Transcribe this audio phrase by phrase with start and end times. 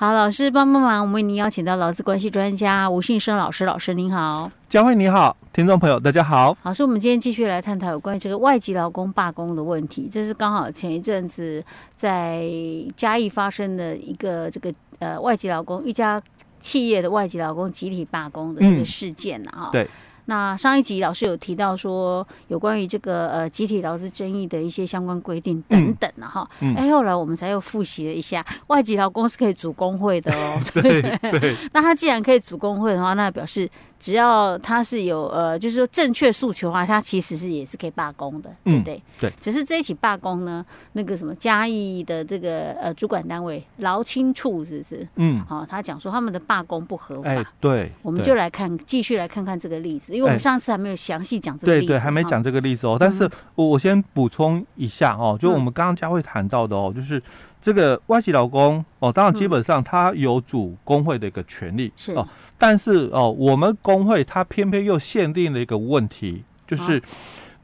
[0.00, 6.56] 好，老师帮帮忙，我们为您邀请到劳资关系专家吴信生老师，老师您好，佳慧你好，听众朋友大家好。
[6.62, 11.62] 老师，我们今天继续来探讨有关于这个外籍劳工罢工的问题，这是刚好前一阵子
[11.96, 12.48] 在
[12.96, 16.18] 嘉义发生的一个这个呃外籍劳工一家
[16.62, 19.68] 企业的外籍劳工集体罢工的这个事件啊。
[19.70, 19.86] 对。
[20.26, 30.60] 那上一集老师有提到说，有关于这个呃集体劳资争议的一些相关规定等等啊哈，哎、嗯欸，后来我们才又复习了一下，外籍劳工是可以组工会的哦。
[30.74, 31.02] 对
[31.40, 31.56] 对。
[31.72, 33.68] 那他既然可以组工会的话，那表示。
[34.00, 38.96] 只要他是有呃，就是说正确诉求的话，他其实是也是可以罢工的，对不对？
[38.96, 39.32] 嗯、对。
[39.38, 40.64] 只是这一起罢工呢，
[40.94, 45.06] 那个什么嘉义的这个呃主管单位劳青处是不是？
[45.16, 45.44] 嗯。
[45.46, 47.28] 好、哦，他讲说他们的罢工不合法。
[47.28, 47.90] 哎、对。
[48.00, 51.86] 我们就来看，继续来看看这个例子，因为我们上次还没有详细讲这个例子。
[51.86, 52.96] 对对，还没讲这个例子哦。
[52.98, 57.22] 但是我我先补充一下哦，就我们刚刚佳慧谈到的哦，就是。
[57.60, 62.12] 这个外籍劳工哦，当然基本上他有主工会的一个权利、嗯、是。
[62.12, 67.02] 哦，但是哦，我们工会它偏偏又限定了一个问题，就是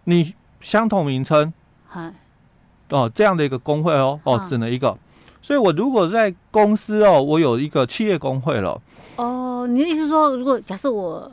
[0.05, 1.53] 你相同名称，
[2.91, 4.97] 哦这样的一个工会哦哦只能一个，
[5.41, 8.81] 所以我如果在公司哦，我有一个企业工会了。
[9.17, 11.31] 哦，你的意思说，如果假设我。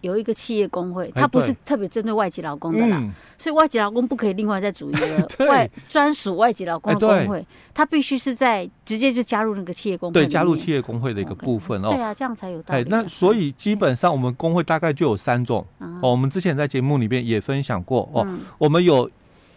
[0.00, 11.90] 有一个企业工会，它不是特别针对外籍劳工的啦，嗯、所以外籍劳工不可以另外再组一个外专属外籍劳工的工会，它必须是在直接就加入那个企业工会，对，加入企业工会的一个部分哦。
[11.90, 12.86] 对啊，这样才有道理、啊。
[12.88, 16.10] 那所以基本上我们工会大概就有三种、嗯、哦。
[16.10, 19.10] 我们之前在节目里面也分享过哦，嗯、我们有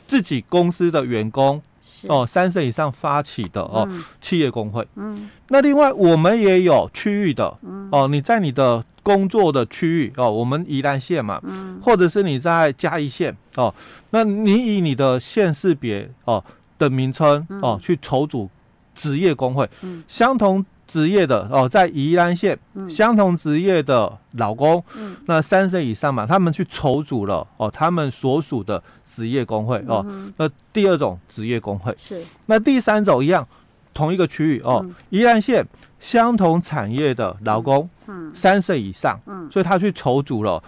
[0.07, 1.61] 自己公司的员工。
[2.07, 4.87] 哦，三岁以上发起的哦，嗯、企业工会。
[4.95, 7.55] 嗯，那另外我们也有区域的。
[7.61, 13.73] 嗯，哦，你在你的工作的区域哦，我们宜兰县嘛，嗯，或者是你在嘉义县哦，
[14.11, 16.43] 那你以你的县市别哦
[16.77, 18.49] 的名称哦去筹组
[18.95, 28.81] 职业工会，嗯，相同职业的哦，在宜兰县，嗯，相同职业的老公，嗯，那三岁以上嘛，他们去筹组了哦，他们所属的。
[29.13, 30.05] 职业工会哦，
[30.37, 31.93] 那第二种职业工会。
[31.99, 33.45] 是，那第三种一样，
[33.93, 35.65] 同一个区域哦，宜兰县
[35.99, 40.61] 相同产业的劳工，嗯，三岁以上，嗯，所以他去筹组了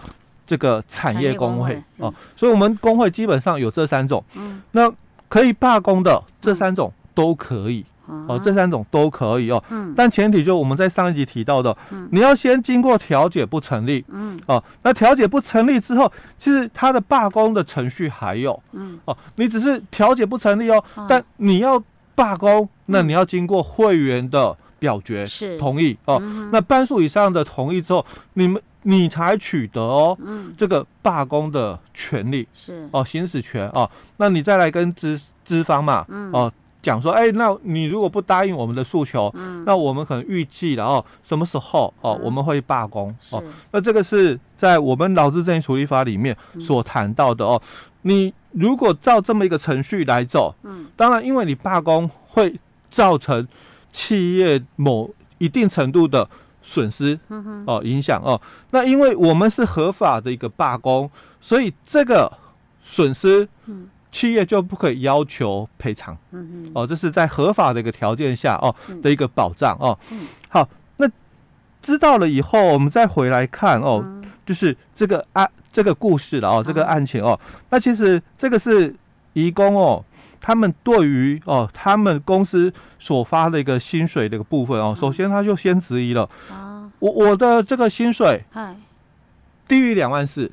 [0.46, 4.92] 这个产业工会哦，所以我们工会基本上有这三种，嗯，那
[5.28, 7.84] 可以罢工的这三种都可以。
[8.28, 21.82] 哦，这三种都可以哦，嗯，但前提就我们在上一集提到的，嗯，你要先经过调解不成立，嗯，哦，那调解不成立之后，其实他的罢工的程序还有，嗯，哦，你只是调解不成立哦，但你要
[22.14, 25.58] 罢工，那你要经过会员的表决是。
[25.58, 26.20] 同意哦，
[26.52, 32.88] 那半数以上的同意之后，你们你才取得哦，嗯，这个罢工的权利是。
[32.92, 36.52] 哦，行使权哦，那你再来跟资资方嘛，嗯，哦。
[36.82, 43.42] 讲说，哎，那你如果不答应我们的诉求，嗯，那我们可能预计了哦，什么时候哦，我们会罢工哦。
[43.70, 47.58] 那这个是在我们劳资争议处理法里面所谈到的哦。
[48.02, 52.54] 你如果照这么一个程序来走，嗯，当然，因为你罢工会
[52.94, 53.46] 造成
[53.90, 56.28] 企业某一定程度的
[56.62, 57.18] 损失，
[57.66, 58.40] 哦，影响哦。
[58.70, 61.10] 那因为我们是合法的一个罢工，
[61.40, 62.32] 所以这个
[62.84, 63.88] 损失，嗯。
[64.14, 68.72] 企业就不可以要求赔偿，嗯哦，这是在合法的一个条件下哦
[69.02, 69.98] 的一个保障哦。
[70.48, 70.68] 好，
[70.98, 71.10] 那
[71.82, 77.36] 知道了以后，我们再回来看哦，就是这个案这个故事了哦，这个案情哦。
[77.70, 78.94] 那其实这个是
[79.32, 80.04] 移工哦，
[80.44, 88.44] 他们对于哦他们公司所发的一个薪水的一个部分哦，首先他就先质疑了啊，我我的这个薪水
[89.66, 90.52] 低于两万四。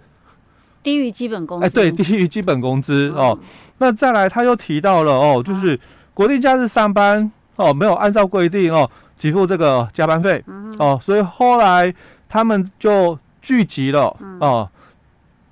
[0.81, 3.37] 低于基本工资，哎，对，低于基本工资哦。
[3.79, 5.77] 那再来，他又提到了哦，就是
[6.13, 10.41] 国定假日上班哦，没有按照规定哦，给付这个加班费
[10.79, 11.93] 哦，所以后来
[12.29, 14.69] 他们就聚集了哦，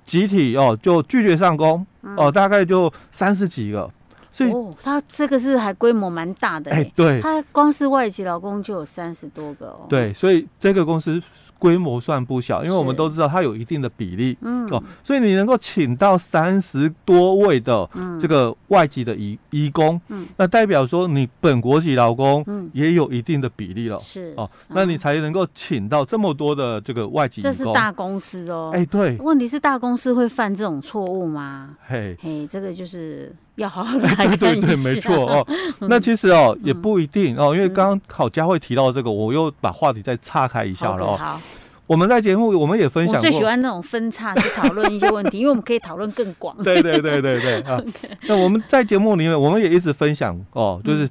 [0.02, 1.86] 集体哦就拒绝上工
[2.16, 3.88] 哦，大概就三十几个。
[4.32, 9.86] 所以哦，他这个是还规模蛮大的，哎，对，他光是外籍劳工就有三十多个哦。
[9.88, 11.22] 对，所以这个公司。
[11.60, 14.66] 规模算不小，因为我们都知道它有一定的比例，嗯。
[14.70, 17.86] 哦，所以你能够请到三十多位的
[18.18, 22.42] 这个外籍的移移工，嗯，那代表说你本国籍劳工
[22.72, 27.42] 也有一定的比例了，是哦，那你才能够请到这么多的这个外籍。
[27.42, 31.76] 这是大公司哦，哎，对，问题是大公司会犯这种错误吗？
[31.86, 34.36] 嘿，嘿，这个就是要好好来 看一下。
[34.36, 35.46] 对对对，没错哦。
[35.88, 41.40] 那其实哦也不一定哦，因为刚刚好佳慧提到这个，我又把话题再岔开一下了哦。
[41.86, 46.56] 我们在节目我们也分享过，我最喜欢那种分叉去讨论一些问题，因为我们可以讨论更广。
[46.62, 47.82] 对对对对对啊！
[48.28, 51.08] 那我们在节目里面，我们也一直分享哦，就是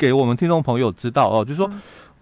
[0.00, 1.70] 给我们听众朋友知道哦，就是说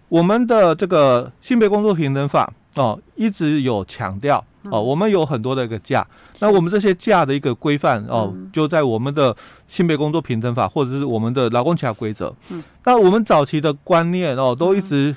[0.09, 6.05] 我们的这个性别工作平等法哦，一直有强调哦，我们有很多的一个假，
[6.39, 9.33] 那我们这些假的一个规范哦，就在我们的
[9.69, 12.35] 性别工作平等法或者是我们的劳工其他规则。
[12.83, 15.15] 那我们早期的观念哦，都一直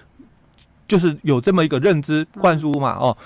[0.87, 3.17] 就是有这么一个认知灌输嘛哦，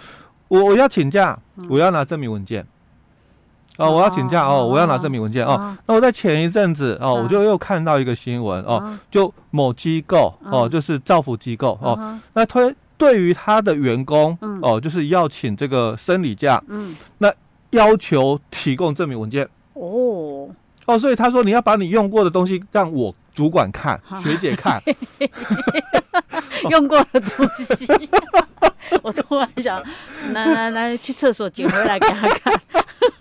[0.48, 1.38] 我我要请假，
[1.68, 2.66] 我要拿证明文件。
[3.78, 5.76] 哦，我要请假哦，我要拿证明文件哦。
[5.86, 17.32] 那我在前一阵子哦，我就又看到一个新闻哦，就某机构哦，就是造福机构哦，那推对于他的员工哦，就是要请这个生理假，嗯，那
[17.70, 19.46] 要求提供证明文件。
[19.74, 20.48] 哦。
[20.86, 24.80] 哦，所以他说你要把你用过的东西让我主管看，学姐看，
[26.70, 28.08] 用过的东西，
[29.02, 29.82] 我突然想
[30.32, 32.54] 来来来去厕所捡回来给他看。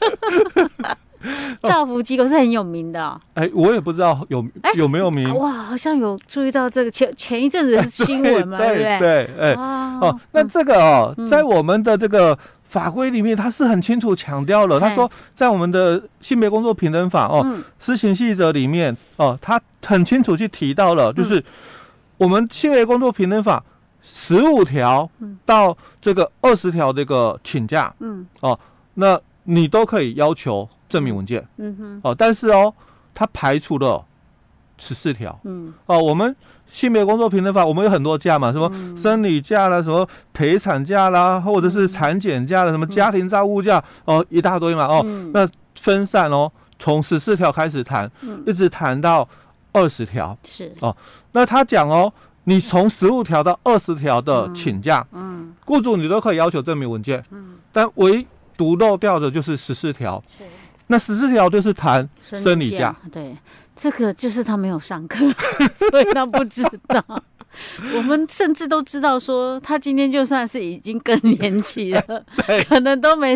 [1.63, 3.03] 照服机构是很有名的。
[3.03, 5.33] 哦，哎、欸，我也不知道有有没有名。
[5.35, 8.99] 哇，好像有注意到这个前前一阵子的新闻嘛，对不对？
[8.99, 14.79] 对，哎，哦，那这个哦，嗯、在我们的这个法规里面，它是很清楚强调了。
[14.79, 21.43] 他、嗯、说，在我们的性别工作平等法哦，嗯、施行细则里面哦，他很清楚去提到了，就是
[22.17, 23.63] 我们性别工作平等法
[24.03, 25.09] 十五条
[25.43, 28.59] 到这个二十条这个请假，嗯，哦，
[28.93, 29.19] 那。
[29.45, 32.73] 你都可以要求证明文件，嗯哼，哦，但是哦，
[33.13, 34.03] 他排除了
[34.77, 36.35] 十四条，嗯，哦，我们
[36.69, 48.11] 性别工作平等法，我们有很多假嘛，什么生理假啦，什么陪产假啦，或者是产检假啦，什么家庭照顾假，哦，一大堆嘛，哦，那分散哦，从十四条开始谈，
[48.45, 49.27] 一直谈到
[49.71, 50.73] 二十条，是。
[50.81, 50.95] 哦，
[51.31, 52.11] 那他讲哦，
[52.45, 58.25] 你从十五条到二十条的请假，嗯，雇主你都可以要求证明文件，嗯，但唯
[58.57, 60.43] 独漏掉的就是十四条，是。
[60.87, 63.35] 那十四条就是谈生理假，对，
[63.75, 65.25] 这个就是他没有上课，
[65.89, 67.23] 所以他不知道。
[67.95, 72.23] 我们甚至都知道说，他今天就算是已经更年期了，
[72.67, 73.35] 可能都没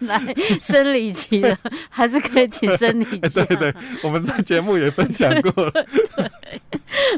[0.00, 0.20] 来
[0.60, 1.56] 生理期了，
[1.88, 3.44] 还是可以请生理假。
[3.44, 5.72] 对对，我们在节目也分享过了，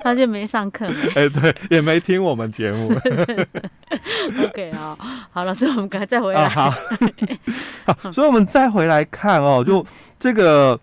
[0.02, 2.92] 他就没上课，哎，对，也没听我们节目。
[4.44, 4.96] OK 啊，
[5.32, 6.48] 好了，所以我们赶快再回来。
[6.48, 6.74] 好，
[7.86, 9.84] 好，所以我们再回来看哦，就
[10.18, 10.78] 这个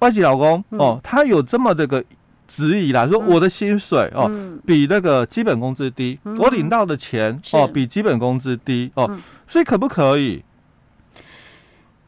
[0.00, 2.04] 外籍老公哦，他有这么这个。
[2.50, 4.28] 质疑啦，说我的薪水哦
[4.66, 9.08] 比那个基本工资低，我领到的钱哦比基本工资低哦，
[9.46, 10.42] 所以可不可以？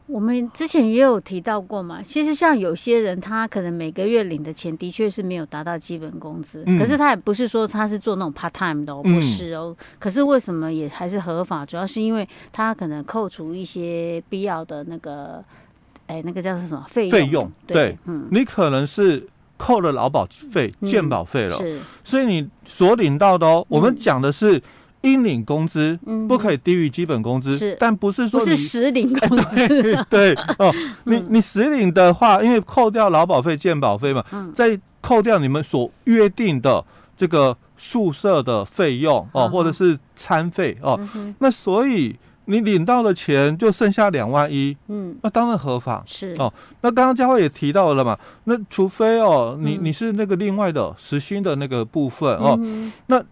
[0.05, 9.73] 我们之前也有提到过嘛，其实像有些人，他可能每个月领的钱的确是没有达到基本工资，可是他也不是说他是做那种 part time 的哦，不是哦。
[9.97, 11.65] 可是为什么也还是合法？
[11.65, 15.41] 主要是因为他可能扣除一些必要的那个，
[16.07, 17.11] 哎，那个叫做什么费用？
[17.11, 19.25] 费用对，嗯，你可能是。
[19.63, 24.61] 扣了劳保费、健保费了，是，所以你所领到的哦，我们讲的是
[25.03, 30.69] 应领工资，不可以低于基本工资，但不是说不是实领工资， 对哦，
[31.05, 34.21] 你你实领的话，因为扣掉劳保费、健保费嘛，
[34.53, 36.83] 再扣掉你们所约定的
[37.15, 40.99] 这个宿舍的费用哦，或者是餐费哦，
[41.39, 42.13] 那所以。
[42.45, 46.03] 你领到的钱就剩下两万一，嗯，那当然合法。
[46.05, 46.35] 是。
[46.39, 46.53] 哦。
[46.81, 52.59] 那刚刚佳慧也提到了嘛，那除非哦，你你是那个另外的实薪的那个部分哦，
[53.07, 53.23] 那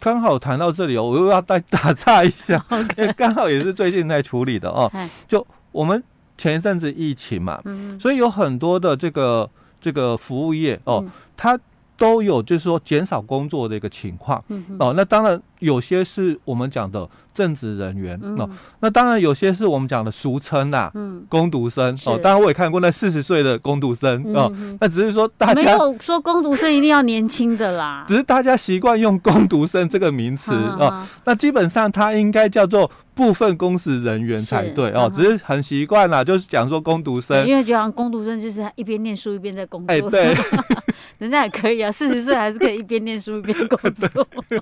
[0.00, 2.64] 刚好谈到这里哦，我又要再打岔一下，
[2.96, 4.90] 因为刚好也是最近在处理的哦。
[5.26, 6.02] 就我们
[6.36, 7.98] 前一阵子疫情嘛，嗯。
[8.00, 9.48] 所以有很多的这个
[9.80, 11.04] 这个服务业哦，
[11.36, 11.58] 它
[11.96, 14.94] 都有就是说减少工作的一个情况嗯哦。
[14.96, 17.08] 那当然有些是我们讲的。
[17.34, 18.50] 正职人员哦，
[18.80, 30.50] 那当然有些是我们讲的俗称呐，嗯，工读生哦，当然我也看过那四十岁的工读生哦，那只是说大家没有说工读生一定要年轻的啦， 只是大家习惯用工读生这个名词
[30.80, 40.34] 哦，那基本上他应该叫做部分公职人员才对哦，只是很习惯啦，就是讲说工读生，因为就像工读生就是一边念书一边在工作，哎，对，
[41.18, 44.26] 人家也可以啊，四十岁还是可以一边念书一边工作，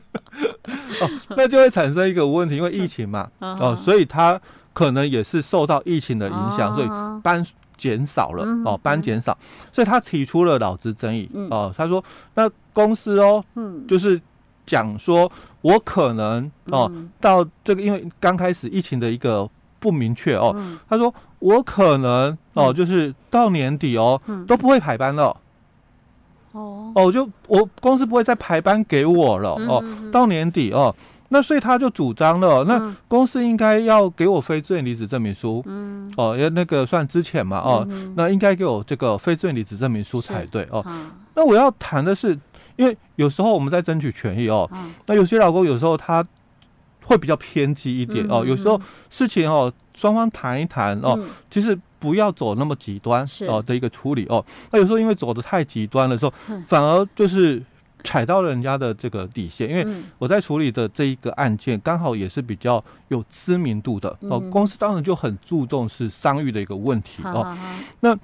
[1.00, 4.40] 哦，那就会产生一个问题，因为疫情嘛，哦，所以他
[4.72, 6.88] 可能也是受到疫情的影响，所以
[7.22, 7.44] 班
[7.76, 9.36] 减少了哦，班减少，
[9.72, 11.74] 所以他提出了劳资争议哦。
[11.76, 12.02] 他说，
[12.34, 13.44] 那公司哦，
[13.86, 14.20] 就是
[14.64, 16.90] 讲说我可能哦，
[17.20, 20.54] 到这个因为刚开始疫情的一个不明确哦，
[20.88, 25.36] 他说我可能哦，就是到年底哦都不会排班了，
[26.56, 26.92] 哦。
[26.94, 30.94] 哦，就我公司不会再排班给我了哦，到年底哦。
[31.28, 37.84] 那所以他就主张了，那公司应该要给我非自愿离职证明书，嗯，哦，要那个算之前嘛，哦，
[38.14, 40.86] 那应该给我这个非自愿离职证明书才对哦。
[41.34, 42.38] 那我要谈的是，
[42.76, 44.70] 因为有时候我们在争取权益哦，
[45.06, 46.24] 那有些老公有时候他
[47.02, 51.18] 会比较偏激一点哦，有时候事情哦，双方谈一谈哦，
[51.50, 54.44] 其实不要走那么极端哦的一个处理哦。
[54.70, 56.32] 那有时候因为走的太极端的时候，
[56.66, 57.62] 反而就是。
[58.04, 59.84] 踩到了人家的这个底线，因为
[60.18, 64.38] 我在处理的这一个案件，刚好也是比较有知名度的哦。
[64.38, 67.56] 公司当然就很注重是商誉的一个问题哦。
[67.98, 68.16] 那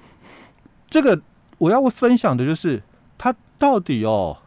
[0.89, 1.19] 这个
[1.57, 2.81] 我要分享的就是，
[3.17, 4.37] 他到底哦，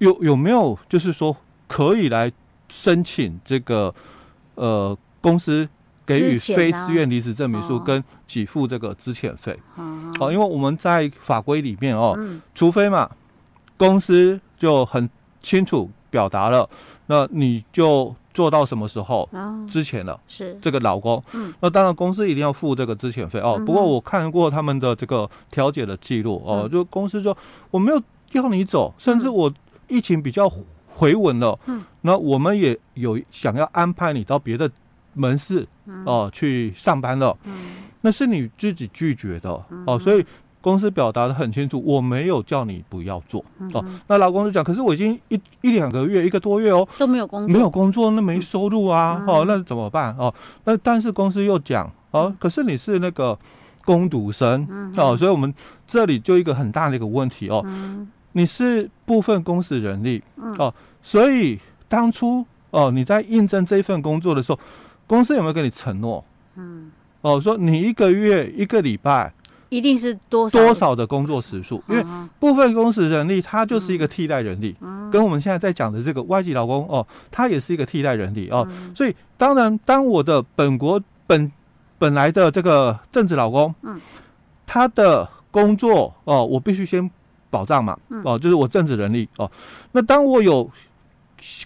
[0.00, 1.34] 有有没有就是说
[1.66, 2.30] 可以来
[2.68, 3.94] 申请这个
[4.56, 5.66] 呃公司
[6.06, 9.58] 给予非自愿离职证明书跟给付这个资遣费
[10.18, 10.32] 哦？
[10.32, 12.18] 因为我们在法规里面哦，
[12.54, 13.10] 除非嘛
[13.76, 14.40] 公司。
[14.56, 15.10] 就很
[15.42, 16.66] 清楚表达了，
[17.06, 19.28] 那你就做到什么时候
[19.68, 20.18] 之前了？
[20.26, 23.60] 是这个老公，嗯，那当然公司一定要付这个资遣费哦。
[23.66, 27.36] 不过我看过他们的这个调解的记录哦，就公司说
[27.70, 28.00] 我没有
[28.32, 29.52] 要你走，甚至我
[29.88, 30.50] 疫情比较
[30.86, 34.70] 回稳了，嗯，那我们也有想要安排你到别的
[35.14, 35.66] 门市
[36.04, 37.52] 哦去上班了，嗯，
[38.02, 39.50] 那是你自己拒绝的
[39.86, 40.24] 哦，所以。
[40.64, 43.84] 公司表达的很清楚，我没有叫你不要做、嗯、哦。
[44.06, 50.16] 那老公就讲，可是我已经一一两个月、一个多月哦，都没有工作，没有工作，那没收入啊，嗯、哦，那怎么办？
[50.16, 50.34] 哦？
[50.64, 53.38] 那但是公司又讲哦，可是你是那个
[53.84, 55.52] 工读生、嗯、哦，所以我们
[55.86, 64.58] 这里就一个很大的一个问题哦，嗯、你是部分公司人力、嗯、哦，所以当初哦你在应征这份工作的时候，
[65.06, 66.24] 公司有没有跟你承诺？
[66.56, 66.90] 嗯，
[67.22, 69.32] 哦，说你一个月一个礼拜。
[69.70, 72.06] 一定是多多少的工作时数，因为
[72.38, 74.76] 部分公司人力，它就是一个替代人力，
[75.10, 78.68] 跟我们现在在讲的这个外籍劳工哦，它也是一个替代人力哦。
[78.94, 81.50] 所以当然，当我的本国本
[81.98, 84.00] 本来的这个正职老公，嗯，
[84.64, 87.10] 他的工作哦，我必须先
[87.50, 89.50] 保障嘛，哦，就是我正职人力哦。
[89.90, 90.70] 那当我有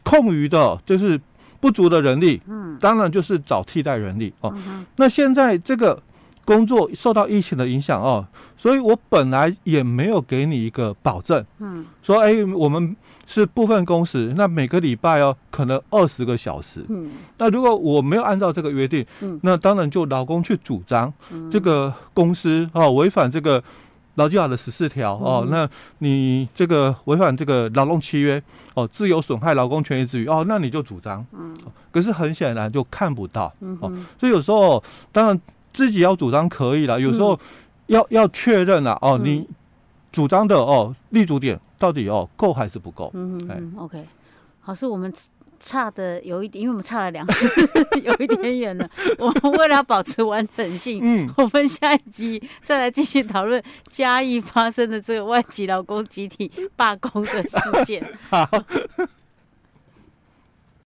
[0.02, 1.20] 空余的，就是
[1.60, 4.54] 不足的人力，嗯，当然就是找替代人力哦。
[4.96, 6.00] 那现在这个。
[6.48, 12.96] 工作受到疫情的影响哦，所以我本来也没有给你一个保证，嗯，说哎，我们
[13.26, 21.12] 是部分工时，那每个礼拜哦，可能二十个小时，嗯，那如果我没有按照这个约定，嗯，那当然就劳工去主张，
[21.50, 23.62] 这个公司哦违反这个
[24.18, 25.66] 劳基法的十四条哦，那
[26.00, 28.40] 你这个违反这个劳动契约
[28.74, 31.56] 哦，自由损害劳工权益之余哦，那你就主张，嗯，
[31.90, 35.40] 可是很显然就看不到，哦，所以有时候当然。
[35.70, 37.38] 自己要主张可以了，有时候
[37.86, 39.46] 要、嗯、要确认了哦，你
[40.10, 43.12] 主张的哦立足点到底哦够还是不够？
[43.14, 44.04] 嗯嗯，OK，
[44.60, 45.12] 好，是我们
[45.60, 47.48] 差的有一点，因为我们差了两次，
[48.02, 48.88] 有一点远了。
[49.18, 58.04] 我们为了要保持完整性，嗯，我们下一集再来继续讨论嘉义发生的这个外籍劳工集体罢工的事件。
[58.30, 58.48] 好。